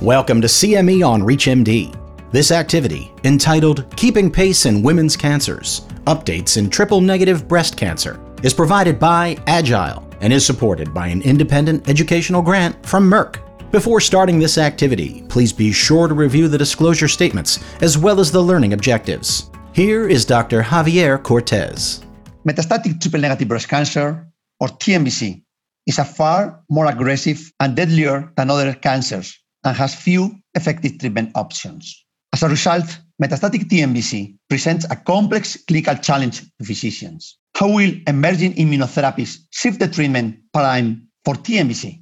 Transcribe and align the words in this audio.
Welcome 0.00 0.40
to 0.40 0.46
CME 0.46 1.06
on 1.06 1.20
ReachMD. 1.20 1.94
This 2.32 2.52
activity, 2.52 3.12
entitled 3.24 3.84
Keeping 3.98 4.30
Pace 4.30 4.64
in 4.64 4.82
Women's 4.82 5.14
Cancers 5.14 5.82
Updates 6.06 6.56
in 6.56 6.70
Triple 6.70 7.02
Negative 7.02 7.46
Breast 7.46 7.76
Cancer, 7.76 8.18
is 8.42 8.54
provided 8.54 8.98
by 8.98 9.36
Agile 9.46 10.08
and 10.22 10.32
is 10.32 10.46
supported 10.46 10.94
by 10.94 11.08
an 11.08 11.20
independent 11.20 11.86
educational 11.86 12.40
grant 12.40 12.82
from 12.86 13.10
Merck. 13.10 13.42
Before 13.70 14.00
starting 14.00 14.38
this 14.38 14.56
activity, 14.56 15.22
please 15.28 15.52
be 15.52 15.70
sure 15.70 16.08
to 16.08 16.14
review 16.14 16.48
the 16.48 16.56
disclosure 16.56 17.06
statements 17.06 17.62
as 17.82 17.98
well 17.98 18.20
as 18.20 18.32
the 18.32 18.40
learning 18.40 18.72
objectives. 18.72 19.50
Here 19.74 20.08
is 20.08 20.24
Dr. 20.24 20.62
Javier 20.62 21.20
Cortés. 21.20 22.02
Metastatic 22.48 23.02
triple 23.02 23.20
negative 23.20 23.48
breast 23.48 23.68
cancer, 23.68 24.26
or 24.60 24.68
TNBC, 24.68 25.42
is 25.86 25.98
a 25.98 26.06
far 26.06 26.62
more 26.70 26.86
aggressive 26.86 27.52
and 27.60 27.76
deadlier 27.76 28.32
than 28.38 28.48
other 28.48 28.72
cancers 28.72 29.39
and 29.64 29.76
has 29.76 29.94
few 29.94 30.34
effective 30.54 30.98
treatment 30.98 31.30
options. 31.34 32.04
As 32.32 32.42
a 32.42 32.48
result, 32.48 32.84
metastatic 33.22 33.68
TNBC 33.68 34.36
presents 34.48 34.86
a 34.90 34.96
complex 34.96 35.56
clinical 35.66 35.96
challenge 35.96 36.40
to 36.58 36.64
physicians. 36.64 37.38
How 37.56 37.68
will 37.68 37.92
emerging 38.06 38.54
immunotherapies 38.54 39.38
shift 39.50 39.80
the 39.80 39.88
treatment 39.88 40.38
paradigm 40.52 41.08
for 41.24 41.34
TNBC? 41.34 42.00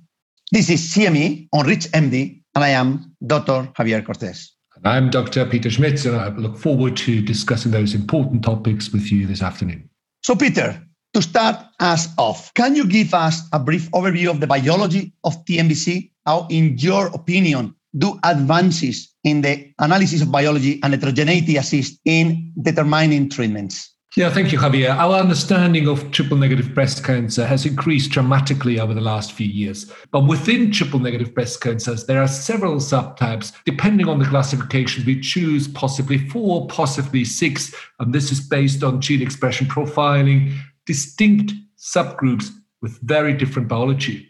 This 0.53 0.71
is 0.71 0.81
CME 0.95 1.49
on 1.53 1.67
ReachMD, 1.67 2.43
and 2.55 2.65
I 2.65 2.69
am 2.71 3.15
Dr. 3.27 3.69
Javier 3.77 4.03
Cortés. 4.03 4.49
I'm 4.85 5.11
Dr. 5.11 5.45
Peter 5.47 5.71
Schmid, 5.71 6.05
and 6.07 6.17
I 6.17 6.29
look 6.29 6.57
forward 6.57 6.97
to 6.99 7.21
discussing 7.21 7.73
those 7.73 7.95
important 7.95 8.45
topics 8.45 8.93
with 8.93 9.11
you 9.11 9.27
this 9.27 9.43
afternoon. 9.43 9.91
So, 10.23 10.37
Peter, 10.37 10.81
to 11.15 11.23
start 11.23 11.57
us 11.81 12.09
off, 12.17 12.53
can 12.55 12.77
you 12.77 12.87
give 12.87 13.13
us 13.13 13.43
a 13.53 13.59
brief 13.59 13.91
overview 13.91 14.31
of 14.31 14.41
the 14.41 14.47
biology 14.47 15.13
of 15.25 15.45
TNBC 15.47 16.11
how, 16.29 16.47
in 16.51 16.77
your 16.77 17.07
opinion, 17.15 17.75
do 17.97 18.21
advances 18.23 19.15
in 19.25 19.41
the 19.41 19.73
analysis 19.79 20.21
of 20.21 20.31
biology 20.31 20.79
and 20.83 20.93
heterogeneity 20.93 21.57
assist 21.57 21.99
in 22.05 22.53
determining 22.61 23.31
treatments? 23.31 23.95
Yeah, 24.15 24.31
thank 24.31 24.53
you, 24.53 24.59
Javier. 24.59 24.95
Our 24.95 25.17
understanding 25.17 25.89
of 25.89 26.11
triple 26.11 26.37
negative 26.37 26.75
breast 26.75 27.03
cancer 27.03 27.47
has 27.47 27.65
increased 27.65 28.11
dramatically 28.11 28.79
over 28.79 28.93
the 28.93 29.01
last 29.01 29.33
few 29.33 29.47
years. 29.47 29.91
But 30.11 30.27
within 30.27 30.71
triple 30.71 30.99
negative 30.99 31.35
breast 31.35 31.63
cancers, 31.63 32.05
there 32.05 32.21
are 32.21 32.29
several 32.29 32.77
subtypes. 32.77 33.53
Depending 33.65 34.09
on 34.09 34.19
the 34.19 34.27
classification, 34.27 35.07
we 35.07 35.21
choose 35.21 35.67
possibly 35.69 36.19
four, 36.29 36.67
possibly 36.67 37.25
six. 37.25 37.75
And 38.01 38.13
this 38.13 38.31
is 38.31 38.41
based 38.41 38.83
on 38.83 39.01
gene 39.01 39.23
expression 39.23 39.67
profiling, 39.67 40.59
distinct 40.85 41.53
subgroups 41.79 42.51
with 42.83 43.01
very 43.01 43.33
different 43.33 43.69
biology. 43.69 44.29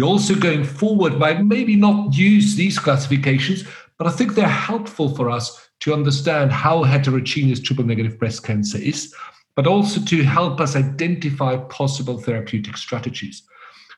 We're 0.00 0.06
also 0.06 0.34
going 0.34 0.64
forward 0.64 1.18
by 1.18 1.34
maybe 1.42 1.76
not 1.76 2.14
use 2.14 2.54
these 2.54 2.78
classifications, 2.78 3.64
but 3.98 4.06
I 4.06 4.10
think 4.10 4.34
they're 4.34 4.48
helpful 4.48 5.14
for 5.14 5.28
us 5.28 5.68
to 5.80 5.92
understand 5.92 6.52
how 6.52 6.84
heterogeneous 6.84 7.60
triple 7.60 7.84
negative 7.84 8.18
breast 8.18 8.42
cancer 8.42 8.78
is, 8.78 9.14
but 9.56 9.66
also 9.66 10.00
to 10.00 10.22
help 10.22 10.58
us 10.58 10.74
identify 10.74 11.58
possible 11.58 12.16
therapeutic 12.16 12.78
strategies. 12.78 13.42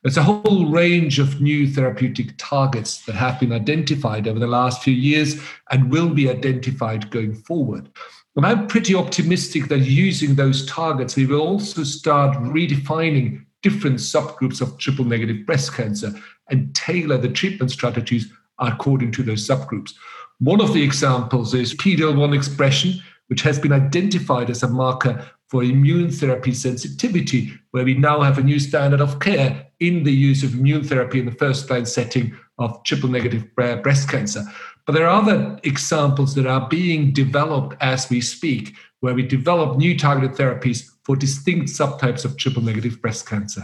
There's 0.03 0.17
a 0.17 0.25
whole 0.25 0.67
range 0.67 1.20
of 1.20 1.41
new 1.41 1.69
therapeutic 1.69 2.34
targets 2.37 3.05
that 3.05 3.14
have 3.14 3.39
been 3.39 3.53
identified 3.53 4.27
over 4.27 4.41
the 4.41 4.48
last 4.48 4.83
few 4.83 4.94
years 4.94 5.41
and 5.70 5.92
will 5.92 6.11
be 6.11 6.28
identified 6.28 7.12
going 7.12 7.33
forward. 7.33 7.89
And 8.34 8.44
I'm 8.44 8.66
pretty 8.66 8.97
optimistic 8.97 9.69
that 9.69 9.81
using 9.81 10.34
those 10.34 10.66
targets, 10.66 11.14
we 11.14 11.27
will 11.27 11.42
also 11.42 11.84
start 11.84 12.37
redefining 12.39 13.44
different 13.62 13.96
subgroups 13.96 14.60
of 14.60 14.77
triple 14.78 15.05
negative 15.05 15.46
breast 15.46 15.72
cancer 15.74 16.12
and 16.50 16.74
tailor 16.74 17.16
the 17.16 17.28
treatment 17.28 17.70
strategies 17.70 18.30
according 18.58 19.12
to 19.12 19.22
those 19.22 19.46
subgroups. 19.46 19.92
One 20.41 20.60
of 20.60 20.74
the 20.74 20.82
examples 20.82 21.54
is 21.54 21.74
PD-L1 21.74 22.34
expression, 22.34 22.94
which 23.28 23.42
has 23.42 23.58
been 23.58 23.72
identified 23.72 24.50
as 24.50 24.62
a 24.62 24.69
marker 24.69 25.24
for 25.48 25.62
immune 25.62 26.10
therapy 26.10 26.53
sensitivity, 26.53 27.53
where 27.72 27.84
we 27.84 27.94
now 27.94 28.20
have 28.20 28.38
a 28.38 28.42
new 28.42 28.59
standard 28.59 29.00
of 29.00 29.20
care 29.20 29.66
in 29.81 30.03
the 30.03 30.12
use 30.12 30.42
of 30.42 30.54
immune 30.54 30.82
therapy 30.82 31.19
in 31.19 31.26
the 31.26 31.32
first 31.32 31.69
line 31.70 31.87
setting 31.87 32.34
of 32.58 32.82
triple 32.84 33.08
negative 33.08 33.44
breast 33.54 34.08
cancer. 34.08 34.42
But 34.87 34.94
there 34.94 35.06
are 35.06 35.22
other 35.22 35.59
examples 35.62 36.34
that 36.34 36.47
are 36.47 36.69
being 36.69 37.12
developed 37.12 37.76
as 37.81 38.10
we 38.10 38.20
speak, 38.20 38.75
where 39.00 39.15
we 39.15 39.22
develop 39.22 39.76
new 39.76 39.97
targeted 39.97 40.37
therapies 40.37 40.88
for 41.04 41.16
distinct 41.16 41.66
subtypes 41.66 42.25
of 42.25 42.37
triple 42.37 42.62
negative 42.62 43.00
breast 43.00 43.28
cancer. 43.28 43.62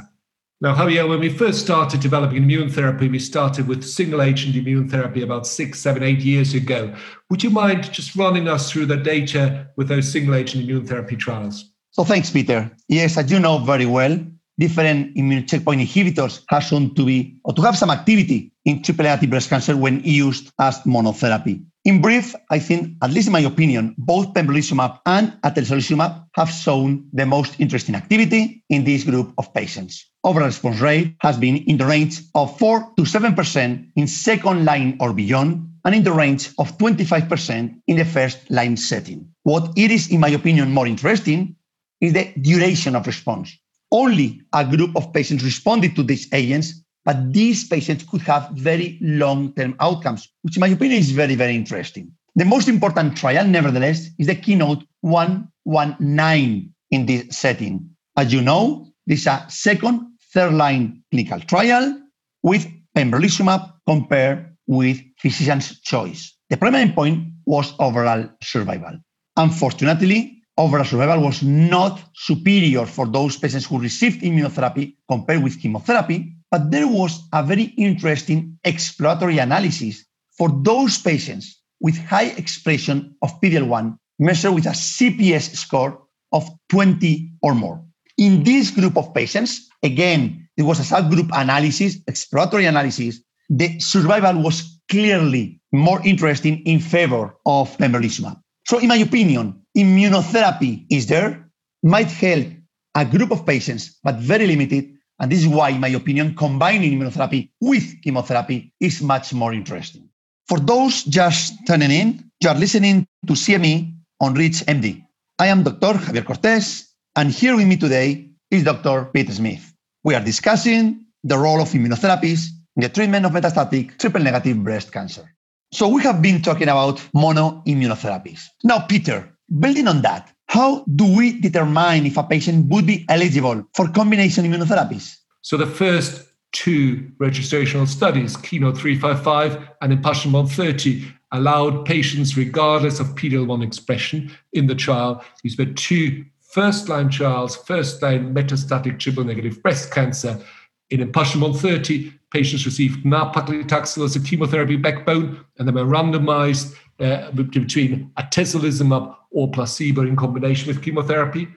Now, 0.61 0.75
Javier, 0.75 1.09
when 1.09 1.21
we 1.21 1.29
first 1.29 1.61
started 1.61 2.01
developing 2.01 2.39
immune 2.39 2.69
therapy, 2.69 3.09
we 3.09 3.21
started 3.21 3.69
with 3.69 3.85
single 3.85 4.21
agent 4.21 4.57
immune 4.57 4.89
therapy 4.89 5.23
about 5.23 5.47
six, 5.47 5.79
seven, 5.79 6.03
eight 6.03 6.19
years 6.19 6.53
ago. 6.53 6.93
Would 7.31 7.45
you 7.45 7.51
mind 7.51 7.93
just 7.93 8.17
running 8.17 8.49
us 8.49 8.71
through 8.71 8.87
the 8.87 8.97
data 8.97 9.69
with 9.77 9.87
those 9.87 10.11
single 10.11 10.35
agent 10.35 10.65
immune 10.65 10.85
therapy 10.85 11.15
trials? 11.15 11.71
So, 11.93 12.03
thanks, 12.03 12.31
Peter. 12.31 12.71
Yes, 12.89 13.17
as 13.17 13.31
you 13.31 13.39
know 13.39 13.59
very 13.59 13.87
well, 13.87 14.19
different 14.59 15.17
immune 15.17 15.47
checkpoint 15.47 15.81
inhibitors 15.81 16.43
have 16.49 16.65
shown 16.65 16.93
to 16.97 17.07
be 17.07 17.39
or 17.45 17.55
to 17.55 17.63
have 17.63 17.79
some 17.79 17.91
activity 17.91 18.53
in 18.69 18.83
triple 18.83 19.05
negative 19.05 19.31
breast 19.31 19.49
cancer 19.49 19.75
when 19.75 20.05
used 20.05 20.53
as 20.61 20.79
monotherapy. 20.81 21.65
In 21.87 22.03
brief, 22.03 22.35
I 22.51 22.59
think, 22.59 22.97
at 23.03 23.11
least 23.11 23.29
in 23.29 23.33
my 23.33 23.41
opinion, 23.41 23.95
both 23.97 24.35
pembrolizumab 24.35 25.01
and 25.07 25.33
atezolizumab 25.41 26.27
have 26.35 26.51
shown 26.51 27.09
the 27.15 27.25
most 27.25 27.59
interesting 27.59 27.95
activity 27.95 28.63
in 28.69 28.85
this 28.85 29.05
group 29.05 29.33
of 29.39 29.55
patients. 29.55 30.05
Overall 30.23 30.49
response 30.49 30.81
rate 30.81 31.17
has 31.21 31.39
been 31.39 31.57
in 31.65 31.79
the 31.79 31.87
range 31.87 32.21
of 32.35 32.59
4 32.59 32.93
to 32.99 33.03
7% 33.05 33.91
in 33.97 34.07
second 34.07 34.67
line 34.67 34.99
or 35.01 35.15
beyond, 35.15 35.67
and 35.87 35.95
in 35.95 36.05
the 36.05 36.13
range 36.13 36.51
of 36.59 36.77
25% 36.77 37.75
in 37.87 37.97
the 37.97 38.05
first 38.05 38.51
line 38.51 38.77
setting. 38.77 39.27
What 39.45 39.73
it 39.79 39.91
is, 39.91 40.11
in 40.11 40.21
my 40.21 40.29
opinion, 40.29 40.75
more 40.75 40.87
interesting 40.87 41.57
is 42.03 42.13
the 42.13 42.35
duration 42.43 42.95
of 42.97 43.07
response. 43.07 43.57
Only 43.91 44.43
a 44.53 44.67
group 44.67 44.95
of 44.95 45.11
patients 45.15 45.43
responded 45.43 45.97
to 45.97 46.03
these 46.03 46.29
agents 46.35 46.85
but 47.09 47.33
these 47.33 47.67
patients 47.67 48.05
could 48.05 48.21
have 48.21 48.51
very 48.51 48.99
long-term 49.01 49.75
outcomes, 49.81 50.29
which 50.43 50.59
in 50.59 50.61
my 50.61 50.69
opinion 50.69 51.01
is 51.01 51.11
very, 51.11 51.37
very 51.37 51.57
interesting. 51.57 52.13
The 52.35 52.45
most 52.45 52.69
important 52.69 53.17
trial, 53.17 53.47
nevertheless, 53.47 54.11
is 54.19 54.27
the 54.27 54.35
Keynote 54.35 54.85
119 55.01 56.75
in 56.91 57.07
this 57.07 57.25
setting. 57.35 57.89
As 58.19 58.31
you 58.31 58.43
know, 58.43 58.93
this 59.07 59.21
is 59.21 59.27
a 59.27 59.47
second, 59.49 60.07
third 60.35 60.53
line 60.53 61.03
clinical 61.11 61.41
trial 61.41 61.99
with 62.43 62.71
pembrolizumab 62.95 63.73
compared 63.87 64.55
with 64.67 65.01
physician's 65.19 65.81
choice. 65.81 66.37
The 66.51 66.59
primary 66.59 66.91
endpoint 66.91 67.33
was 67.47 67.73
overall 67.79 68.29
survival. 68.43 68.99
Unfortunately, 69.35 70.43
overall 70.59 70.85
survival 70.85 71.23
was 71.23 71.43
not 71.43 72.03
superior 72.13 72.85
for 72.85 73.07
those 73.07 73.39
patients 73.39 73.65
who 73.65 73.81
received 73.81 74.21
immunotherapy 74.21 74.97
compared 75.09 75.43
with 75.43 75.59
chemotherapy, 75.59 76.35
but 76.51 76.71
there 76.71 76.89
was 76.89 77.21
a 77.33 77.43
very 77.43 77.75
interesting 77.77 78.59
exploratory 78.65 79.39
analysis 79.39 80.05
for 80.37 80.49
those 80.63 80.99
patients 80.99 81.61
with 81.81 81.97
high 81.99 82.31
expression 82.37 83.15
of 83.23 83.41
PD-L1 83.41 83.97
measured 84.19 84.55
with 84.55 84.67
a 84.67 84.71
CPS 84.71 85.55
score 85.55 86.03
of 86.33 86.49
20 86.71 87.33
or 87.43 87.55
more. 87.55 87.85
In 88.17 88.43
this 88.43 88.71
group 88.71 88.97
of 88.97 89.15
patients, 89.15 89.69
again, 89.83 90.49
it 90.57 90.63
was 90.63 90.81
a 90.81 90.83
subgroup 90.95 91.31
analysis, 91.33 91.99
exploratory 92.09 92.67
analysis. 92.67 93.21
The 93.49 93.79
survival 93.79 94.43
was 94.43 94.81
clearly 94.91 95.61
more 95.73 96.01
interesting 96.05 96.61
in 96.65 96.81
favor 96.81 97.37
of 97.47 97.77
pembrolizumab. 97.79 98.41
So, 98.67 98.79
in 98.79 98.89
my 98.89 98.97
opinion, 98.97 99.63
immunotherapy 99.77 100.87
is 100.91 101.07
there, 101.07 101.49
might 101.83 102.11
help 102.11 102.47
a 102.95 103.05
group 103.05 103.31
of 103.31 103.47
patients, 103.47 103.97
but 104.03 104.17
very 104.17 104.47
limited, 104.47 104.98
and 105.21 105.33
this 105.33 105.41
is 105.41 105.49
why, 105.49 105.71
in 105.71 105.81
my 105.81 105.89
opinion, 105.89 106.35
combining 106.35 106.93
immunotherapy 106.93 107.51
with 107.61 108.01
chemotherapy 108.03 108.73
is 108.81 109.03
much 109.03 109.35
more 109.35 109.53
interesting. 109.53 110.09
For 110.47 110.59
those 110.61 111.05
just 111.05 111.55
tuning 111.67 111.91
in, 111.91 112.31
you 112.41 112.49
are 112.49 112.55
listening 112.55 113.07
to 113.27 113.33
CME 113.35 113.95
on 114.21 114.35
Reach 114.35 114.65
MD. 114.67 115.05
I 115.39 115.47
am 115.49 115.63
Dr. 115.63 115.99
Javier 115.99 116.25
Cortés, 116.25 116.89
and 117.17 117.31
here 117.31 117.57
with 117.57 117.67
me 117.67 117.77
today 117.77 118.31
is 118.51 118.65
Dr. 118.65 119.07
Peter 119.13 119.33
Schmid. 119.33 119.61
We 120.05 120.15
are 120.15 120.25
discussing 120.25 121.05
the 121.25 121.37
role 121.37 121.61
of 121.61 121.69
immunotherapies 121.71 122.49
in 122.77 122.83
the 122.83 122.89
treatment 122.89 123.27
of 123.27 123.33
metastatic 123.33 123.99
triple 123.99 124.23
negative 124.23 124.63
breast 124.63 124.93
cancer. 124.93 125.35
So 125.73 125.89
we 125.89 126.03
have 126.03 126.23
been 126.23 126.41
talking 126.41 126.69
about 126.69 126.97
monoimmunotherapies. 127.15 128.45
Now, 128.65 128.81
Peter, 128.81 129.29
building 129.59 129.87
on 129.89 130.03
that, 130.03 130.33
how 130.49 130.83
do 130.97 131.05
we 131.17 131.39
determine 131.41 132.07
if 132.07 132.17
a 132.17 132.23
patient 132.25 132.67
would 132.71 132.87
be 132.87 133.05
eligible 133.09 133.67
for 133.75 133.87
combination 133.89 134.45
immunotherapies? 134.45 135.17
So 135.43 135.57
the 135.57 135.67
first 135.67 136.27
two 136.53 137.11
registrational 137.21 137.87
studies, 137.87 138.37
Keynote 138.37 138.79
355 138.79 139.69
and 139.83 139.93
Impassion 139.93 140.33
130, 140.33 141.05
allowed 141.33 141.85
patients, 141.85 142.37
regardless 142.37 142.99
of 142.99 143.09
PD-L1 143.09 143.63
expression 143.63 144.31
in 144.55 144.67
the 144.67 144.75
trial. 144.75 145.23
These 145.43 145.59
were 145.59 145.67
two 145.67 146.25
first-line 146.41 147.11
trials, 147.11 147.55
first-line 147.55 148.35
metastatic 148.35 148.99
triple-negative 148.99 149.63
breast 149.63 149.93
cancer. 149.93 150.41
In 150.89 151.03
Impassion 151.03 151.43
130, 151.43 152.11
patients 152.33 152.65
received 152.65 153.05
nab-paclitaxel 153.05 154.03
as 154.03 154.17
a 154.17 154.21
chemotherapy 154.21 154.77
backbone, 154.77 155.45
and 155.59 155.69
they 155.69 155.73
were 155.73 155.85
randomized 155.85 156.75
uh, 157.01 157.31
between 157.33 158.11
atezolizumab 158.19 159.15
or 159.31 159.51
placebo 159.51 160.03
in 160.03 160.17
combination 160.17 160.69
with 160.69 160.83
chemotherapy. 160.83 161.49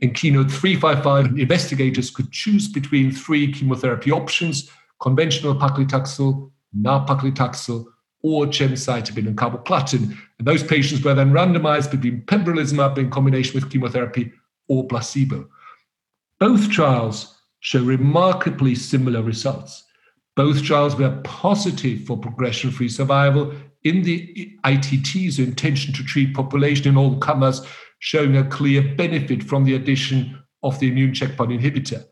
In 0.00 0.12
Keynote 0.12 0.50
355, 0.50 1.38
investigators 1.38 2.10
could 2.10 2.30
choose 2.32 2.68
between 2.68 3.10
three 3.10 3.52
chemotherapy 3.52 4.10
options 4.10 4.70
conventional 5.00 5.54
paclitaxel, 5.54 6.50
nab-paclitaxel, 6.72 7.84
or 8.22 8.46
gemcitabine 8.46 9.26
and 9.26 9.36
carboplatin. 9.36 10.16
And 10.38 10.48
those 10.48 10.62
patients 10.62 11.04
were 11.04 11.14
then 11.14 11.30
randomized 11.30 11.90
between 11.90 12.22
pembrolizumab 12.22 12.96
in 12.96 13.10
combination 13.10 13.60
with 13.60 13.70
chemotherapy 13.70 14.32
or 14.68 14.86
placebo. 14.86 15.46
Both 16.40 16.70
trials 16.70 17.38
show 17.60 17.82
remarkably 17.82 18.74
similar 18.74 19.22
results. 19.22 19.84
Both 20.36 20.62
trials 20.62 20.96
were 20.96 21.20
positive 21.22 22.04
for 22.04 22.16
progression 22.16 22.70
free 22.70 22.88
survival 22.88 23.54
in 23.84 24.02
the 24.02 24.52
ITT, 24.64 25.32
so 25.32 25.42
intention 25.42 25.92
to 25.94 26.02
treat 26.02 26.34
population 26.34 26.88
in 26.88 26.96
all 26.96 27.18
comers, 27.18 27.60
showing 27.98 28.36
a 28.36 28.48
clear 28.48 28.82
benefit 28.96 29.42
from 29.42 29.64
the 29.64 29.74
addition 29.74 30.42
of 30.62 30.78
the 30.80 30.88
immune 30.88 31.14
checkpoint 31.14 31.50
inhibitor. 31.50 32.04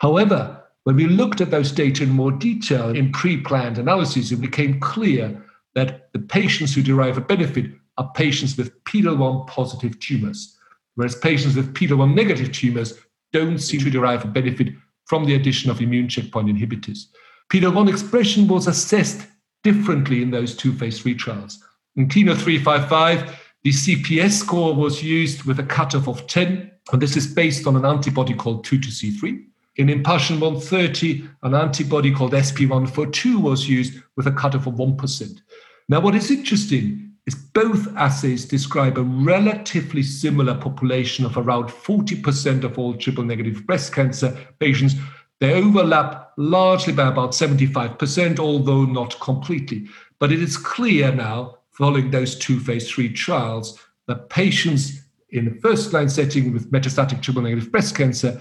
However, 0.00 0.64
when 0.84 0.96
we 0.96 1.06
looked 1.06 1.40
at 1.40 1.50
those 1.50 1.72
data 1.72 2.04
in 2.04 2.10
more 2.10 2.32
detail 2.32 2.90
in 2.90 3.12
pre 3.12 3.36
planned 3.36 3.78
analyses, 3.78 4.32
it 4.32 4.40
became 4.40 4.80
clear 4.80 5.44
that 5.74 6.12
the 6.12 6.20
patients 6.20 6.74
who 6.74 6.82
derive 6.82 7.18
a 7.18 7.20
benefit 7.20 7.66
are 7.98 8.10
patients 8.14 8.56
with 8.56 8.82
PD-L1 8.84 9.46
positive 9.48 9.98
tumors, 9.98 10.56
whereas 10.94 11.16
patients 11.16 11.56
with 11.56 11.74
PD-L1 11.74 12.14
negative 12.14 12.52
tumors 12.52 12.94
don't 13.32 13.58
seem 13.58 13.80
to 13.80 13.90
derive 13.90 14.24
a 14.24 14.28
benefit 14.28 14.68
from 15.06 15.24
the 15.24 15.34
addition 15.34 15.70
of 15.70 15.80
immune 15.80 16.08
checkpoint 16.08 16.48
inhibitors. 16.48 17.06
PD-L1 17.52 17.88
expression 17.88 18.46
was 18.46 18.66
assessed 18.66 19.26
differently 19.62 20.22
in 20.22 20.30
those 20.30 20.56
two 20.56 20.72
phase 20.72 21.00
three 21.00 21.14
trials. 21.14 21.62
In 21.96 22.08
Keynote 22.08 22.38
355, 22.38 23.40
the 23.64 23.70
CPS 23.70 24.32
score 24.32 24.74
was 24.74 25.02
used 25.02 25.42
with 25.44 25.58
a 25.58 25.64
cutoff 25.64 26.08
of 26.08 26.26
10, 26.26 26.70
and 26.92 27.02
this 27.02 27.16
is 27.16 27.26
based 27.26 27.66
on 27.66 27.76
an 27.76 27.84
antibody 27.84 28.34
called 28.34 28.64
2-2C3. 28.64 29.44
In 29.76 29.88
Impassion 29.88 30.40
130, 30.40 31.28
an 31.42 31.54
antibody 31.54 32.12
called 32.12 32.32
SP142 32.32 33.40
was 33.40 33.68
used 33.68 34.00
with 34.16 34.26
a 34.26 34.32
cutoff 34.32 34.66
of 34.66 34.74
1%. 34.74 35.40
Now, 35.88 36.00
what 36.00 36.14
is 36.14 36.30
interesting 36.30 37.12
is 37.26 37.34
both 37.34 37.94
assays 37.96 38.44
describe 38.44 38.96
a 38.96 39.02
relatively 39.02 40.02
similar 40.02 40.54
population 40.54 41.26
of 41.26 41.36
around 41.36 41.68
40% 41.68 42.64
of 42.64 42.78
all 42.78 42.94
triple 42.94 43.22
negative 43.22 43.66
breast 43.66 43.92
cancer 43.92 44.36
patients. 44.58 44.94
They 45.40 45.52
overlap 45.52 46.32
largely 46.36 46.92
by 46.92 47.08
about 47.08 47.30
75%, 47.30 48.38
although 48.38 48.84
not 48.84 49.18
completely. 49.20 49.88
But 50.18 50.32
it 50.32 50.42
is 50.42 50.56
clear 50.56 51.12
now 51.12 51.58
following 51.70 52.10
those 52.10 52.36
two 52.36 52.58
phase 52.58 52.90
three 52.90 53.12
trials 53.12 53.78
that 54.08 54.30
patients 54.30 55.02
in 55.30 55.44
the 55.44 55.60
first 55.60 55.92
line 55.92 56.08
setting 56.08 56.52
with 56.52 56.72
metastatic 56.72 57.22
triple 57.22 57.42
negative 57.42 57.70
breast 57.70 57.94
cancer 57.94 58.40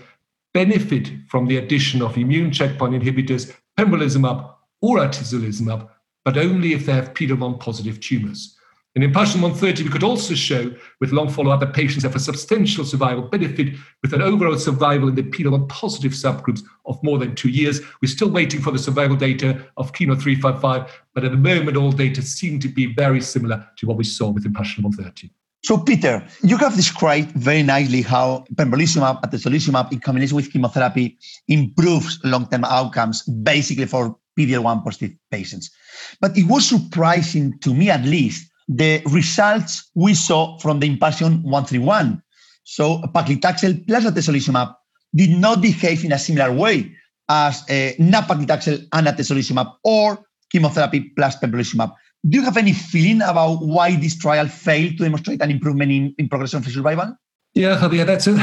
benefit 0.54 1.12
from 1.28 1.46
the 1.46 1.58
addition 1.58 2.02
of 2.02 2.18
immune 2.18 2.52
checkpoint 2.52 2.96
inhibitors, 2.96 3.54
pembrolizumab 3.78 4.54
or 4.82 4.98
atezolizumab, 4.98 5.88
but 6.26 6.38
only 6.38 6.74
if 6.74 6.86
they 6.86 6.94
have 6.94 7.14
PD-L1 7.14 7.60
positive 7.60 8.00
tumors. 8.00 8.57
And 8.98 9.04
in 9.04 9.12
Impassion 9.12 9.42
130, 9.42 9.84
we 9.84 9.92
could 9.92 10.02
also 10.02 10.34
show 10.34 10.74
with 11.00 11.12
long 11.12 11.30
follow-up 11.30 11.60
that 11.60 11.74
patients 11.74 12.02
have 12.02 12.16
a 12.16 12.20
substantial 12.20 12.84
survival 12.84 13.22
benefit 13.22 13.76
with 14.02 14.12
an 14.12 14.24
overall 14.24 14.58
survival 14.58 15.08
in 15.08 15.14
the 15.14 15.22
PD-L1 15.22 15.70
positive 15.70 16.14
subgroups 16.14 16.64
of 16.88 16.98
more 17.04 17.20
than 17.20 17.36
two 17.36 17.50
years. 17.50 17.80
We're 18.02 18.08
still 18.08 18.32
waiting 18.32 18.60
for 18.60 18.72
the 18.72 18.80
survival 18.80 19.16
data 19.16 19.64
of 19.78 19.94
Keynote 19.94 20.20
355, 20.20 21.04
but 21.14 21.24
at 21.24 21.30
the 21.30 21.38
moment, 21.38 21.78
all 21.78 21.92
data 21.92 22.24
seem 22.24 22.60
to 22.60 22.68
be 22.68 22.92
very 22.96 23.22
similar 23.22 23.68
to 23.78 23.86
what 23.86 23.98
we 23.98 24.04
saw 24.04 24.30
with 24.30 24.48
Impassion 24.48 24.84
130. 24.84 25.32
So, 25.64 25.78
Peter, 25.78 26.28
you 26.42 26.58
have 26.58 26.76
described 26.76 27.34
very 27.34 27.62
nicely 27.62 28.02
how 28.02 28.46
pembrolizumab, 28.56 29.22
atezolizumab, 29.22 29.92
in 29.92 30.00
combination 30.00 30.38
with 30.38 30.52
chemotherapy, 30.52 31.20
improves 31.48 32.20
long-term 32.24 32.64
outcomes, 32.64 33.22
basically 33.22 33.86
for 33.86 34.18
PD-L1 34.40 34.84
positive 34.84 35.12
patients. 35.30 35.70
But 36.20 36.36
it 36.36 36.48
was 36.48 36.68
surprising 36.68 37.60
to 37.60 37.76
me, 37.76 37.92
at 37.92 38.04
least, 38.04 38.52
the 38.68 39.02
results 39.08 39.90
we 39.96 40.14
saw 40.14 40.58
from 40.60 40.80
the 40.80 40.88
Impassion 40.88 41.44
131. 41.44 42.22
So 42.64 43.02
paclitaxel 43.14 43.88
plus 43.88 44.06
atezolizumab 44.06 44.76
did 45.16 45.30
not 45.30 45.62
behave 45.62 46.04
in 46.04 46.12
a 46.12 46.20
similar 46.20 46.52
way 46.52 46.92
as 47.30 47.64
uh, 47.70 47.92
nab-paclitaxel 48.00 48.88
and 48.92 49.08
atezolizumab 49.08 49.74
or 49.84 50.20
chemotherapy 50.52 51.12
plus 51.16 51.38
pembrolizumab. 51.38 51.94
Do 52.28 52.40
you 52.40 52.44
have 52.44 52.58
any 52.58 52.74
feeling 52.74 53.22
about 53.22 53.62
why 53.62 53.96
this 53.96 54.18
trial 54.18 54.48
failed 54.48 54.98
to 54.98 55.04
demonstrate 55.04 55.42
an 55.42 55.52
improvement 55.52 55.92
in, 55.92 56.16
in 56.18 56.28
progression-free 56.28 56.74
survival? 56.74 57.16
Yeah, 57.54 57.78
Javier, 57.78 58.06
that's 58.06 58.28
a 58.28 58.36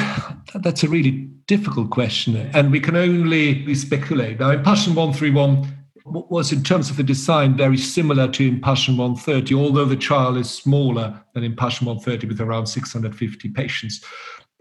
that's 0.58 0.82
a 0.82 0.88
really 0.88 1.12
difficult 1.46 1.90
question, 1.90 2.36
and 2.52 2.72
we 2.72 2.80
can 2.80 2.96
only 2.96 3.72
speculate. 3.74 4.40
Now, 4.40 4.50
Impassion 4.50 4.94
131 4.94 5.83
was 6.14 6.52
in 6.52 6.62
terms 6.62 6.90
of 6.90 6.96
the 6.96 7.02
design 7.02 7.56
very 7.56 7.76
similar 7.76 8.28
to 8.28 8.48
Impassion 8.48 8.96
130, 8.96 9.54
although 9.54 9.84
the 9.84 9.96
trial 9.96 10.36
is 10.36 10.50
smaller 10.50 11.20
than 11.34 11.44
Impassion 11.44 11.86
130 11.86 12.28
with 12.28 12.40
around 12.40 12.66
650 12.66 13.48
patients. 13.50 14.04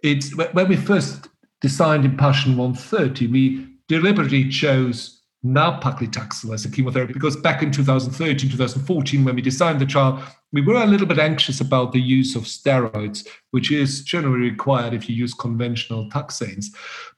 It's 0.03 0.35
when 0.35 0.67
we 0.67 0.75
first 0.75 1.29
designed 1.61 2.05
Impassion 2.05 2.57
130, 2.57 3.27
we 3.27 3.67
deliberately 3.87 4.49
chose 4.49 5.21
nab-paclitaxel 5.43 6.53
as 6.53 6.65
a 6.65 6.71
chemotherapy 6.71 7.13
because 7.13 7.35
back 7.35 7.61
in 7.61 7.71
2013, 7.71 8.49
2014, 8.49 9.25
when 9.25 9.35
we 9.35 9.41
designed 9.41 9.79
the 9.79 9.85
trial, 9.85 10.23
we 10.53 10.61
were 10.61 10.75
a 10.75 10.85
little 10.85 11.07
bit 11.07 11.19
anxious 11.19 11.59
about 11.59 11.91
the 11.91 11.99
use 11.99 12.35
of 12.35 12.43
steroids, 12.43 13.27
which 13.51 13.71
is 13.71 14.03
generally 14.03 14.49
required 14.49 14.93
if 14.93 15.09
you 15.09 15.15
use 15.15 15.33
conventional 15.33 16.09
taxanes. 16.09 16.67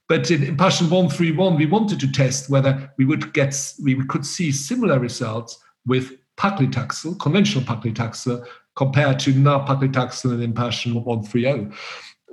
But 0.08 0.30
in, 0.30 0.42
Impassion 0.42 0.88
131, 0.88 1.56
we 1.56 1.66
wanted 1.66 2.00
to 2.00 2.12
test 2.12 2.48
whether 2.48 2.92
we 2.96 3.04
would 3.04 3.32
get 3.32 3.54
we 3.82 4.04
could 4.06 4.24
see 4.24 4.52
similar 4.52 4.98
results 4.98 5.58
with 5.86 6.12
paclitaxel, 6.36 7.18
conventional 7.18 7.64
paclitaxel, 7.64 8.46
compared 8.76 9.18
to 9.20 9.32
nab-paclitaxel 9.32 10.34
in 10.34 10.42
Impassion 10.42 10.94
130. 10.94 11.74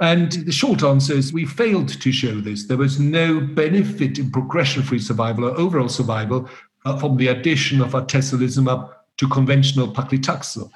And 0.01 0.31
the 0.31 0.51
short 0.51 0.83
answer 0.83 1.13
is 1.13 1.31
we 1.31 1.45
failed 1.45 1.89
to 1.89 2.11
show 2.11 2.39
this. 2.41 2.67
There 2.67 2.77
was 2.77 2.99
no 2.99 3.39
benefit 3.39 4.17
in 4.17 4.31
progression-free 4.31 4.99
survival 4.99 5.45
or 5.45 5.57
overall 5.57 5.89
survival 5.89 6.49
uh, 6.85 6.97
from 6.97 7.17
the 7.17 7.27
addition 7.27 7.81
of 7.81 7.91
atezolizumab 7.91 8.91
to 9.17 9.27
conventional 9.27 9.87
paclitaxel. 9.87 10.69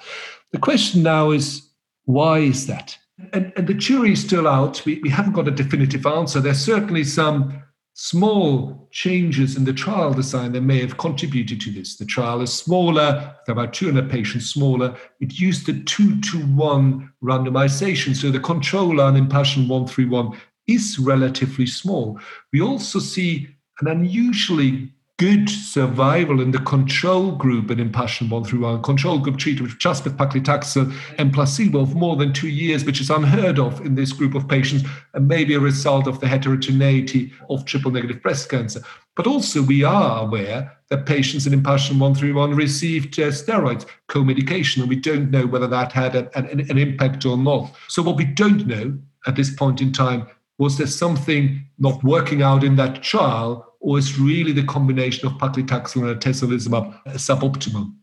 The 0.52 0.60
question 0.60 1.04
now 1.04 1.32
is, 1.32 1.70
why 2.06 2.40
is 2.40 2.68
that? 2.68 2.98
And, 3.34 3.52
and 3.56 3.68
the 3.68 3.74
jury 3.74 4.14
is 4.14 4.22
still 4.22 4.48
out. 4.48 4.84
We, 4.86 5.00
we 5.02 5.10
haven't 5.10 5.34
got 5.34 5.48
a 5.48 5.52
definitive 5.52 6.06
answer. 6.06 6.40
There's 6.40 6.64
certainly 6.64 7.04
some 7.04 7.64
small 8.00 8.88
changes 8.92 9.58
in 9.58 9.64
the 9.64 9.74
trial 9.74 10.14
design 10.14 10.52
that 10.52 10.62
may 10.62 10.80
have 10.80 10.98
contributed 11.00 11.60
to 11.60 11.72
this. 11.72 11.98
The 11.98 12.06
trial 12.06 12.42
is 12.42 12.54
smaller, 12.54 13.36
about 13.48 13.74
200 13.74 14.10
patients 14.10 14.52
smaller. 14.52 14.96
It 15.20 15.40
used 15.40 15.68
a 15.68 15.74
two 15.84 16.22
to 16.22 16.38
one 16.46 17.12
randomization. 17.24 18.16
So 18.16 18.30
the 18.30 18.40
control 18.40 19.02
arm 19.02 19.16
Impassion 19.16 19.68
131 19.68 20.40
is 20.68 21.00
relatively 21.00 21.66
small. 21.66 22.20
We 22.54 22.62
also 22.62 23.00
see 23.00 23.48
an 23.82 23.88
unusually 23.88 24.94
good 25.18 25.50
survival 25.50 26.42
in 26.42 26.52
the 26.52 26.60
control 26.60 27.32
group 27.32 27.72
in 27.72 27.80
Impassion 27.80 28.30
131, 28.30 28.84
control 28.84 29.18
group 29.18 29.38
treated 29.38 29.64
with 29.64 29.80
just 29.80 30.04
with 30.04 30.16
paclitaxel 30.16 30.96
and 31.18 31.34
placebo 31.34 31.80
of 31.80 31.96
more 31.96 32.16
than 32.16 32.32
two 32.32 32.50
years, 32.50 32.86
which 32.86 33.02
is 33.02 33.10
unheard 33.10 33.58
of 33.58 33.84
in 33.84 33.96
this 33.96 34.14
group 34.14 34.36
of 34.36 34.48
patients 34.48 34.88
and 35.16 35.28
maybe 35.28 35.56
a 35.56 35.60
result 35.60 36.06
of 36.06 36.20
the 36.20 36.28
heterogeneity 36.28 37.34
of 37.50 37.66
triple 37.66 37.90
negative 37.90 38.22
breast 38.22 38.48
cancer. 38.48 38.80
But 39.16 39.26
also, 39.26 39.64
we 39.64 39.84
are 39.84 40.22
aware 40.22 40.78
that 40.90 41.08
patients 41.08 41.48
in 41.48 41.54
Impassion 41.54 41.98
131 41.98 42.54
received 42.54 43.20
uh, 43.20 43.30
steroids, 43.30 43.88
co 44.08 44.24
medication, 44.24 44.84
and 44.84 44.90
we 44.90 44.98
don't 44.98 45.32
know 45.32 45.48
whether 45.48 45.68
that 45.68 45.92
had 45.92 46.16
an, 46.16 46.30
an, 46.36 46.60
an 46.60 46.78
impact 46.78 47.26
or 47.26 47.38
not. 47.38 47.74
So, 47.88 48.04
what 48.04 48.18
we 48.18 48.26
don't 48.26 48.68
know 48.68 48.96
at 49.26 49.36
this 49.36 49.50
point 49.50 49.82
in 49.82 49.92
time 49.92 50.28
was 50.60 50.78
there 50.78 50.86
something 50.86 51.66
not 51.80 52.04
working 52.04 52.44
out 52.44 52.64
in 52.64 52.76
that 52.76 53.02
trial 53.02 53.67
or 53.80 53.98
is 53.98 54.20
really 54.20 54.52
the 54.52 54.64
combination 54.64 55.28
of 55.28 55.34
paclitaxel 55.34 56.10
and 56.10 56.20
atezolizumab 56.20 57.04
suboptimal? 57.14 57.94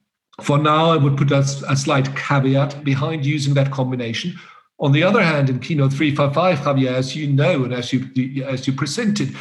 For 0.42 0.58
now, 0.58 0.90
I 0.90 0.96
would 0.96 1.16
put 1.16 1.30
a, 1.30 1.40
a 1.68 1.76
slight 1.76 2.14
caveat 2.16 2.82
behind 2.82 3.24
using 3.24 3.54
that 3.54 3.70
combination. 3.70 4.34
On 4.80 4.90
the 4.90 5.02
other 5.02 5.22
hand, 5.22 5.48
in 5.48 5.60
Keynote 5.60 5.92
355, 5.92 6.58
Javier, 6.58 6.92
as 6.92 7.14
you 7.14 7.28
know 7.28 7.64
and 7.64 7.72
as 7.72 7.92
you 7.92 8.44
as 8.44 8.66
you 8.66 8.72
presented, 8.72 9.34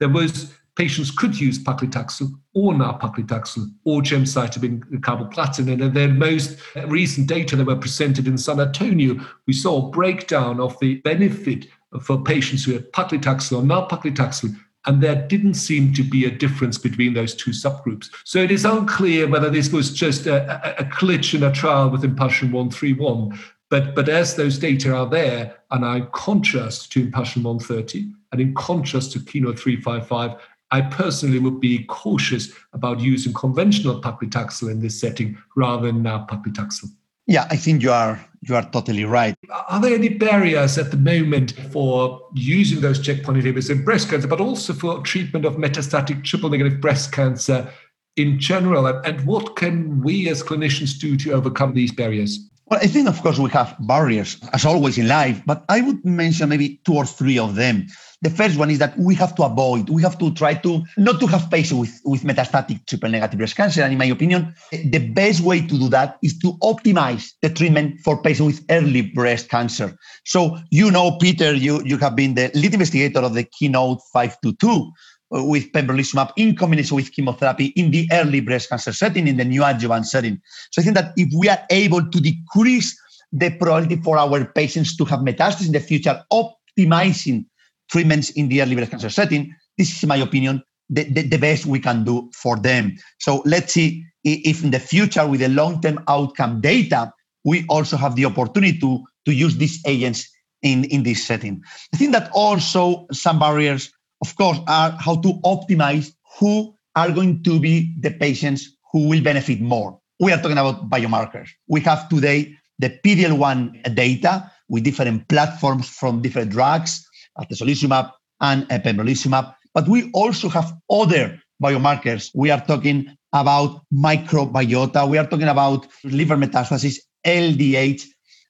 there 0.00 0.08
was 0.08 0.54
patients 0.76 1.10
could 1.10 1.38
use 1.38 1.58
paclitaxel 1.58 2.30
or 2.54 2.72
nab-paclitaxel 2.72 3.66
or 3.84 4.00
gemcitabine 4.00 4.80
carboplatin. 5.00 5.70
And 5.72 5.82
in 5.82 5.92
their 5.92 6.08
most 6.08 6.56
recent 6.86 7.26
data 7.26 7.56
that 7.56 7.66
were 7.66 7.76
presented 7.76 8.28
in 8.28 8.38
San 8.38 8.60
Antonio, 8.60 9.16
we 9.46 9.52
saw 9.52 9.88
a 9.88 9.90
breakdown 9.90 10.60
of 10.60 10.78
the 10.78 10.96
benefit 11.00 11.66
for 12.00 12.22
patients 12.22 12.64
who 12.64 12.74
had 12.74 12.92
paclitaxel 12.92 13.58
or 13.58 13.62
nab-paclitaxel 13.64 14.56
and 14.88 15.02
there 15.02 15.26
didn't 15.28 15.54
seem 15.54 15.92
to 15.92 16.02
be 16.02 16.24
a 16.24 16.30
difference 16.30 16.78
between 16.78 17.12
those 17.12 17.34
two 17.34 17.50
subgroups. 17.50 18.08
So 18.24 18.38
it 18.38 18.50
is 18.50 18.64
unclear 18.64 19.28
whether 19.28 19.50
this 19.50 19.70
was 19.70 19.92
just 19.92 20.26
a, 20.26 20.80
a, 20.80 20.82
a 20.82 20.84
glitch 20.86 21.34
in 21.34 21.42
a 21.42 21.52
trial 21.52 21.90
with 21.90 22.04
Impassion 22.04 22.50
131. 22.50 23.38
But, 23.68 23.94
but 23.94 24.08
as 24.08 24.34
those 24.34 24.58
data 24.58 24.94
are 24.96 25.06
there, 25.06 25.58
and 25.70 25.84
I 25.84 26.08
contrast 26.12 26.90
to 26.92 27.02
Impassion 27.02 27.42
130 27.42 28.10
and 28.32 28.40
in 28.40 28.54
contrast 28.54 29.12
to 29.12 29.20
Keynote 29.20 29.58
355, 29.58 30.40
I 30.70 30.80
personally 30.80 31.38
would 31.38 31.60
be 31.60 31.84
cautious 31.84 32.50
about 32.72 32.98
using 32.98 33.34
conventional 33.34 34.00
paclitaxel 34.00 34.70
in 34.70 34.80
this 34.80 34.98
setting 34.98 35.36
rather 35.54 35.88
than 35.88 36.02
nab-paclitaxel. 36.02 36.90
Yeah, 37.28 37.46
I 37.50 37.56
think 37.56 37.82
you 37.82 37.92
are 37.92 38.18
you 38.40 38.56
are 38.56 38.62
totally 38.70 39.04
right. 39.04 39.34
Are 39.68 39.80
there 39.80 39.94
any 39.94 40.08
barriers 40.08 40.78
at 40.78 40.90
the 40.90 40.96
moment 40.96 41.52
for 41.72 42.20
using 42.34 42.80
those 42.80 43.00
checkpoint 43.00 43.36
inhibitors 43.36 43.68
in 43.70 43.84
breast 43.84 44.08
cancer, 44.08 44.26
but 44.26 44.40
also 44.40 44.72
for 44.72 45.02
treatment 45.02 45.44
of 45.44 45.56
metastatic 45.56 46.24
triple 46.24 46.48
negative 46.48 46.80
breast 46.80 47.12
cancer 47.12 47.70
in 48.16 48.40
general? 48.40 48.86
And 48.86 49.26
what 49.26 49.56
can 49.56 50.02
we 50.02 50.28
as 50.30 50.42
clinicians 50.42 50.98
do 50.98 51.18
to 51.18 51.32
overcome 51.32 51.74
these 51.74 51.92
barriers? 51.92 52.48
Well, 52.70 52.80
I 52.82 52.86
think, 52.86 53.08
of 53.08 53.22
course, 53.22 53.38
we 53.38 53.48
have 53.50 53.76
barriers, 53.80 54.36
as 54.52 54.66
always 54.66 54.98
in 54.98 55.08
life, 55.08 55.40
but 55.46 55.64
I 55.70 55.80
would 55.80 56.04
mention 56.04 56.50
maybe 56.50 56.80
two 56.84 56.94
or 56.94 57.06
three 57.06 57.38
of 57.38 57.54
them. 57.54 57.86
The 58.20 58.28
first 58.28 58.58
one 58.58 58.68
is 58.68 58.78
that 58.80 58.98
we 58.98 59.14
have 59.14 59.34
to 59.36 59.44
avoid, 59.44 59.88
we 59.88 60.02
have 60.02 60.18
to 60.18 60.34
try 60.34 60.52
to 60.54 60.82
not 60.98 61.18
to 61.20 61.26
have 61.28 61.50
patients 61.50 61.78
with, 61.78 62.00
with 62.04 62.22
metastatic 62.24 62.84
triple 62.86 63.08
negative 63.08 63.38
breast 63.38 63.56
cancer. 63.56 63.82
And 63.82 63.92
in 63.92 63.98
my 63.98 64.06
opinion, 64.06 64.54
the 64.70 64.98
best 64.98 65.40
way 65.40 65.62
to 65.62 65.78
do 65.78 65.88
that 65.90 66.18
is 66.22 66.36
to 66.40 66.54
optimize 66.58 67.30
the 67.40 67.48
treatment 67.48 68.00
for 68.00 68.20
patients 68.20 68.58
with 68.58 68.66
early 68.70 69.02
breast 69.02 69.48
cancer. 69.48 69.96
So, 70.26 70.58
you 70.70 70.90
know, 70.90 71.16
Peter, 71.16 71.54
you, 71.54 71.82
you 71.84 71.96
have 71.98 72.16
been 72.16 72.34
the 72.34 72.50
lead 72.54 72.74
investigator 72.74 73.20
of 73.20 73.32
the 73.32 73.44
Keynote 73.44 74.00
522 74.12 74.68
uh, 74.68 74.90
Uh, 75.30 75.44
with 75.44 75.70
pembrolizumab 75.72 76.32
in 76.38 76.56
combination 76.56 76.96
with 76.96 77.12
chemotherapy 77.12 77.66
in 77.76 77.90
the 77.90 78.08
early 78.12 78.40
breast 78.40 78.70
cancer 78.70 78.94
setting, 78.94 79.28
in 79.28 79.36
the 79.36 79.44
neoadjuvant 79.44 80.06
setting. 80.06 80.40
So 80.70 80.80
I 80.80 80.82
think 80.82 80.96
that 80.96 81.12
if 81.18 81.28
we 81.36 81.50
are 81.50 81.58
able 81.68 82.00
to 82.00 82.18
decrease 82.18 82.98
the 83.30 83.50
probability 83.50 84.00
for 84.02 84.16
our 84.16 84.46
patients 84.46 84.96
to 84.96 85.04
have 85.04 85.20
metastasis 85.20 85.66
in 85.66 85.72
the 85.72 85.80
future, 85.80 86.24
optimizing 86.32 87.44
treatments 87.90 88.30
in 88.30 88.48
the 88.48 88.62
early 88.62 88.74
breast 88.74 88.90
cancer 88.90 89.10
setting, 89.10 89.54
this 89.76 89.94
is, 89.94 90.02
in 90.02 90.08
my 90.08 90.16
opinion, 90.16 90.62
the, 90.88 91.04
the, 91.04 91.20
the 91.20 91.36
best 91.36 91.66
we 91.66 91.78
can 91.78 92.04
do 92.04 92.30
for 92.34 92.56
them. 92.56 92.96
So 93.20 93.42
let's 93.44 93.74
see 93.74 94.06
if 94.24 94.64
in 94.64 94.70
the 94.70 94.80
future, 94.80 95.26
with 95.26 95.40
the 95.40 95.50
long-term 95.50 96.04
outcome 96.08 96.62
data, 96.62 97.12
we 97.44 97.66
also 97.68 97.98
have 97.98 98.16
the 98.16 98.24
opportunity 98.24 98.78
to, 98.78 99.04
to 99.26 99.34
use 99.34 99.58
these 99.58 99.78
agents 99.86 100.26
in, 100.62 100.84
in 100.84 101.02
this 101.02 101.22
setting. 101.22 101.62
I 101.92 101.98
think 101.98 102.12
that 102.12 102.30
also 102.32 103.06
some 103.12 103.38
barriers 103.38 103.92
of 104.22 104.36
course, 104.36 104.58
are 104.66 104.90
how 104.92 105.16
to 105.16 105.40
optimize 105.44 106.12
who 106.38 106.74
are 106.96 107.10
going 107.10 107.42
to 107.44 107.60
be 107.60 107.94
the 108.00 108.10
patients 108.10 108.76
who 108.92 109.08
will 109.08 109.22
benefit 109.22 109.60
more. 109.60 109.98
We 110.20 110.32
are 110.32 110.38
talking 110.38 110.58
about 110.58 110.90
biomarkers. 110.90 111.48
We 111.68 111.80
have 111.82 112.08
today 112.08 112.56
the 112.78 112.90
PD-L1 112.90 113.94
data 113.94 114.50
with 114.68 114.84
different 114.84 115.28
platforms 115.28 115.88
from 115.88 116.22
different 116.22 116.50
drugs, 116.50 117.06
atezolizumab 117.38 118.12
and 118.40 118.68
pembrolizumab, 118.68 119.54
but 119.74 119.88
we 119.88 120.10
also 120.12 120.48
have 120.48 120.72
other 120.90 121.40
biomarkers. 121.62 122.30
We 122.34 122.50
are 122.50 122.60
talking 122.60 123.16
about 123.32 123.82
microbiota. 123.92 125.08
We 125.08 125.18
are 125.18 125.26
talking 125.26 125.48
about 125.48 125.86
liver 126.04 126.36
metastasis, 126.36 126.96
LDH. 127.24 128.04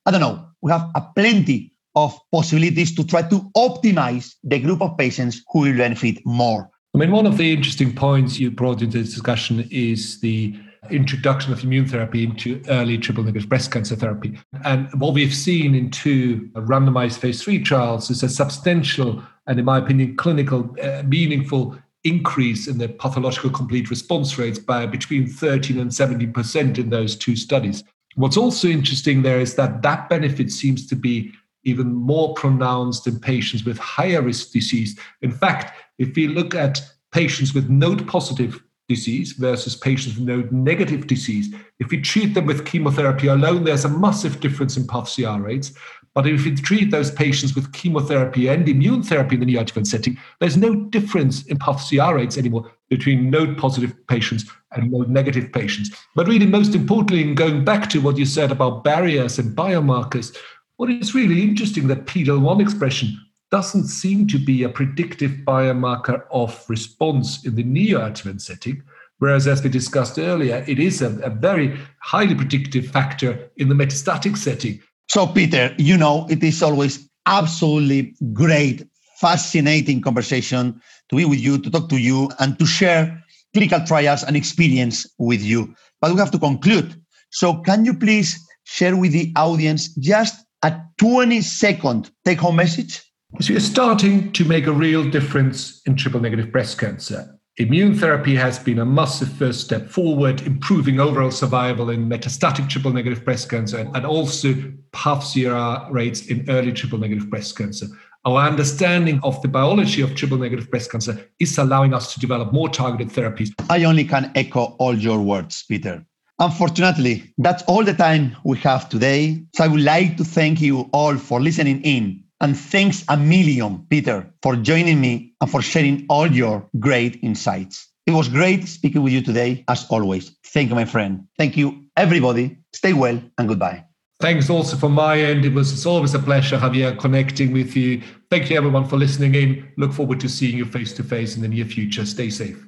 I 0.07 0.11
don't 0.11 0.21
know. 0.21 0.47
We 0.61 0.73
have 0.73 0.91
a 0.95 1.03
plenty 1.15 1.73
of 1.95 2.19
possibilities 2.33 2.95
to 2.95 3.05
try 3.05 3.23
to 3.23 3.41
optimize 3.57 4.35
the 4.45 4.59
group 4.59 4.81
of 4.83 4.97
patients 4.97 5.43
who 5.51 5.61
will 5.61 5.77
benefit 5.77 6.25
more. 6.25 6.71
I 6.95 6.99
mean, 6.99 7.11
one 7.11 7.27
of 7.27 7.37
the 7.37 7.53
interesting 7.53 7.95
points 7.95 8.39
you 8.39 8.51
brought 8.51 8.83
into 8.83 8.99
this 8.99 9.15
discussion 9.15 9.69
is 9.71 10.21
the 10.21 10.59
introduction 10.91 11.53
of 11.53 11.63
immune 11.63 11.87
therapy 11.87 12.25
into 12.25 12.63
early 12.69 12.99
triple 12.99 13.25
negative 13.25 13.49
breast 13.49 13.71
cancer 13.71 13.97
therapy. 13.97 14.39
And 14.65 14.89
what 15.01 15.15
we've 15.15 15.35
seen 15.35 15.75
in 15.75 15.91
two 15.91 16.49
randomized 16.55 17.19
phase 17.19 17.43
three 17.43 17.63
trials 17.63 18.11
is 18.11 18.23
a 18.23 18.29
substantial 18.29 19.23
and, 19.47 19.59
in 19.59 19.65
my 19.65 19.79
opinion, 19.79 20.17
clinical, 20.17 20.75
uh, 20.83 21.03
meaningful 21.07 21.79
increase 22.05 22.69
in 22.69 22.79
the 22.79 22.89
pathological 22.89 23.51
complete 23.51 23.91
response 23.91 24.39
rates 24.39 24.59
by 24.59 24.87
between 24.87 25.27
13 25.27 25.79
and 25.79 25.91
17% 25.91 26.79
in 26.79 26.91
those 26.91 27.17
two 27.17 27.37
studies. 27.37 27.83
What's 28.15 28.37
also 28.37 28.69
interesting 28.69 29.23
there 29.23 29.41
is 29.41 29.55
that 29.57 29.83
that 29.83 30.09
benefit 30.09 30.51
seems 30.51 30.87
to 30.89 30.97
be 30.97 31.33
even 31.65 31.93
more 31.93 32.35
pronounced 32.35 33.07
in 33.07 33.19
patients 33.19 33.65
with 33.65 33.79
higher 33.79 34.23
risk 34.23 34.53
disease. 34.53 34.99
In 35.23 35.31
fact, 35.31 35.77
if 35.99 36.15
we 36.15 36.29
look 36.29 36.55
at 36.55 36.81
patients 37.13 37.55
with 37.55 37.69
node 37.69 38.07
positive 38.07 38.63
disease 38.89 39.33
versus 39.33 39.77
patients 39.77 40.17
with 40.17 40.27
node 40.27 40.51
negative 40.51 41.07
disease, 41.07 41.55
if 41.79 41.91
we 41.91 42.01
treat 42.01 42.35
them 42.35 42.47
with 42.47 42.65
chemotherapy 42.65 43.27
alone, 43.27 43.65
there's 43.65 43.85
a 43.85 43.89
massive 43.89 44.41
difference 44.41 44.77
in 44.77 44.87
PAF-CR 44.87 45.43
rates. 45.43 45.73
But 46.15 46.27
if 46.27 46.45
we 46.45 46.55
treat 46.55 46.91
those 46.91 47.11
patients 47.11 47.55
with 47.55 47.73
chemotherapy 47.73 48.49
and 48.49 48.69
immune 48.69 49.03
therapy 49.03 49.37
in 49.37 49.41
the 49.41 49.47
neoadjuvant 49.47 49.87
setting, 49.87 50.19
there's 50.41 50.57
no 50.57 50.75
difference 50.75 51.45
in 51.45 51.59
PAF-CR 51.59 52.17
rates 52.17 52.39
anymore 52.39 52.73
between 52.89 53.31
node 53.31 53.59
positive 53.59 53.95
patients 54.09 54.51
and 54.73 54.91
node 54.91 55.11
negative 55.11 55.53
patients. 55.53 55.91
But 56.17 56.27
really, 56.27 56.47
most 56.47 56.75
importantly, 56.75 57.23
in 57.23 57.35
going 57.35 57.65
back 57.65 57.91
to 57.91 58.01
what 58.01 58.17
you 58.17 58.25
said 58.25 58.51
about 58.51 58.85
barriers 58.85 59.39
and 59.39 59.57
biomarkers, 59.57 60.37
what 60.79 60.91
is 60.91 61.13
really 61.13 61.43
interesting 61.43 61.89
that 61.89 62.07
PD-L1 62.07 62.63
expression 62.63 63.21
doesn't 63.51 63.89
seem 63.89 64.29
to 64.29 64.39
be 64.39 64.63
a 64.63 64.69
predictive 64.69 65.33
biomarker 65.45 66.23
of 66.31 66.65
response 66.69 67.45
in 67.45 67.57
the 67.57 67.65
neoadjuvant 67.65 68.41
setting, 68.41 68.81
whereas, 69.19 69.49
as 69.49 69.63
we 69.63 69.71
discussed 69.71 70.21
earlier, 70.21 70.65
it 70.69 70.79
is 70.79 71.03
a, 71.03 71.19
a 71.23 71.31
very 71.31 71.77
highly 72.01 72.35
predictive 72.35 72.87
factor 72.87 73.51
in 73.57 73.69
the 73.69 73.75
metastatic 73.75 74.37
setting. 74.37 74.81
So, 75.09 75.27
Peter, 75.27 75.75
you 75.79 75.97
know, 75.97 76.29
it 76.31 76.45
is 76.45 76.63
always 76.63 77.09
absolutely 77.27 78.15
great, 78.33 78.87
fascinating 79.19 80.01
conversation 80.01 80.81
to 81.09 81.17
be 81.17 81.25
with 81.25 81.41
you, 81.41 81.59
to 81.59 81.71
talk 81.71 81.89
to 81.89 81.97
you, 81.97 82.31
and 82.39 82.57
to 82.61 82.67
share 82.67 83.21
clinical 83.53 83.85
trials 83.85 84.23
and 84.23 84.37
experience 84.37 85.07
with 85.19 85.43
you. 85.43 85.75
But 86.01 86.13
we 86.13 86.21
have 86.21 86.31
to 86.31 86.39
conclude. 86.39 86.95
So, 87.31 87.63
can 87.63 87.85
you 87.85 87.95
please 87.95 88.39
share 88.63 88.95
with 88.95 89.11
the 89.11 89.33
audience 89.35 89.89
just 89.97 90.45
a 90.63 90.81
20 90.99 91.41
second 91.41 92.11
take 92.25 92.39
home 92.39 92.57
message? 92.57 93.03
So 93.41 93.53
you're 93.53 93.61
starting 93.61 94.33
to 94.33 94.45
make 94.45 94.67
a 94.67 94.73
real 94.73 95.09
difference 95.09 95.83
in 95.87 95.97
triple 95.97 96.21
negative 96.21 96.51
breast 96.51 96.79
cancer. 96.79 97.39
Immune 97.59 97.99
therapy 97.99 98.37
has 98.37 98.59
been 98.59 98.79
a 98.79 98.87
massive 98.87 99.31
first 99.33 99.61
step 99.61 99.89
forward, 99.89 100.43
improving 100.43 101.01
overall 101.01 101.33
survival 101.33 101.91
in 101.91 102.09
metastatic 102.09 102.69
triple 102.69 102.93
negative 102.93 103.25
breast 103.25 103.51
cancer 103.51 103.91
and 103.95 104.07
also 104.07 104.55
PAF-CR 104.93 105.93
rates 105.93 106.27
in 106.27 106.49
early 106.49 106.73
triple 106.73 106.99
negative 106.99 107.29
breast 107.29 107.59
cancer. 107.59 107.87
Our 108.25 108.47
understanding 108.47 109.21
of 109.25 109.43
the 109.43 109.49
biology 109.49 110.03
of 110.03 110.15
triple 110.15 110.39
negative 110.39 110.71
breast 110.71 110.93
cancer 110.93 111.21
is 111.41 111.59
allowing 111.59 111.95
us 111.95 112.15
to 112.15 112.21
develop 112.21 112.53
more 112.53 112.69
targeted 112.69 113.09
therapies. 113.09 113.51
I 113.69 113.85
only 113.85 114.05
can 114.05 114.31
echo 114.35 114.77
all 114.79 114.97
your 114.97 115.21
words, 115.21 115.65
Peter. 115.69 116.05
Unfortunately, 116.41 117.35
that's 117.39 117.65
all 117.65 117.85
the 117.85 117.95
time 117.95 118.37
we 118.45 118.59
have 118.59 118.89
today. 118.89 119.43
So 119.57 119.65
I 119.65 119.69
would 119.69 119.83
like 119.83 120.17
to 120.19 120.25
thank 120.25 120.61
you 120.61 120.89
all 120.93 121.17
for 121.17 121.41
listening 121.41 121.83
in. 121.83 122.23
And 122.41 122.57
thanks 122.57 123.05
a 123.09 123.17
million, 123.17 123.85
Peter, 123.91 124.33
for 124.43 124.55
joining 124.55 125.01
me 125.01 125.35
and 125.41 125.51
for 125.51 125.61
sharing 125.61 126.07
all 126.09 126.29
your 126.29 126.69
great 126.79 127.19
insights. 127.25 127.89
It 128.07 128.13
was 128.13 128.29
great 128.29 128.69
speaking 128.69 129.03
with 129.03 129.13
you 129.13 129.21
today, 129.21 129.65
as 129.67 129.85
always. 129.91 130.37
Thank 130.47 130.71
you, 130.71 130.77
my 130.77 130.85
friend. 130.85 131.27
Thank 131.37 131.57
you, 131.57 131.85
everybody. 131.97 132.57
Stay 132.73 132.93
well 132.93 133.21
and 133.37 133.49
goodbye. 133.49 133.85
Thanks 134.21 134.49
also 134.49 134.77
from 134.77 134.93
my 134.93 135.19
end. 135.19 135.45
It 135.45 135.55
was 135.55 135.73
it's 135.73 135.87
always 135.87 136.15
a 136.15 136.21
pleasure, 136.21 136.59
Javier, 136.59 136.97
connecting 136.99 137.53
with 137.53 137.77
you. 137.77 138.03
Thank 138.31 138.51
you, 138.51 138.57
everyone, 138.57 138.87
for 138.87 138.97
listening 138.97 139.35
in. 139.35 139.73
Look 139.77 139.93
forward 139.93 140.21
to 140.21 140.29
seeing 140.29 140.57
you 140.57 140.65
face 140.65 140.93
to 140.95 141.03
face 141.03 141.35
in 141.35 141.43
the 141.43 141.49
near 141.49 141.65
future. 141.65 142.07
Stay 142.07 142.31
safe. 142.31 142.68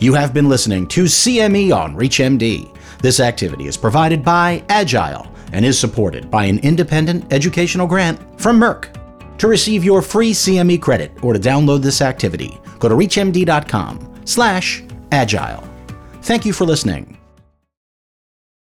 You 0.00 0.14
have 0.14 0.32
been 0.32 0.48
listening 0.48 0.86
to 0.88 1.04
CME 1.04 1.76
on 1.76 1.94
ReachMD. 1.94 2.74
This 3.02 3.20
activity 3.20 3.66
is 3.66 3.76
provided 3.76 4.24
by 4.24 4.64
Agile 4.70 5.30
and 5.52 5.62
is 5.62 5.78
supported 5.78 6.30
by 6.30 6.46
an 6.46 6.58
independent 6.60 7.30
educational 7.30 7.86
grant 7.86 8.18
from 8.40 8.58
Merck. 8.58 8.96
To 9.36 9.46
receive 9.46 9.84
your 9.84 10.00
free 10.00 10.32
CME 10.32 10.80
credit 10.80 11.12
or 11.22 11.34
to 11.34 11.38
download 11.38 11.82
this 11.82 12.00
activity, 12.00 12.58
go 12.78 12.88
to 12.88 12.94
reachmd.com 12.94 14.22
slash 14.24 14.82
agile. 15.12 15.68
Thank 16.22 16.46
you 16.46 16.54
for 16.54 16.64
listening. 16.64 17.19